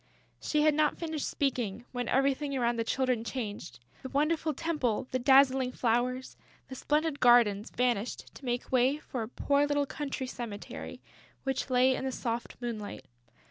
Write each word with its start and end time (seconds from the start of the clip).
She 0.41 0.63
had 0.63 0.73
not 0.73 0.97
finished 0.97 1.27
speaking, 1.29 1.85
when 1.91 2.07
everything 2.09 2.57
around 2.57 2.77
the 2.77 2.83
Children 2.83 3.23
changed. 3.23 3.79
The 4.01 4.09
wonderful 4.09 4.51
temple, 4.51 5.07
the 5.11 5.19
dazzling 5.19 5.73
flowers, 5.73 6.37
the 6.69 6.73
splendid 6.73 7.19
gardens 7.19 7.69
vanished 7.69 8.33
to 8.33 8.43
make 8.45 8.71
way 8.71 8.97
for 8.97 9.21
a 9.21 9.27
poor 9.29 9.67
little 9.67 9.85
country 9.85 10.25
cemetery, 10.25 11.01
which 11.43 11.69
lay 11.69 11.93
in 11.95 12.03
the 12.03 12.11
soft 12.11 12.55
moonlight. 12.59 13.05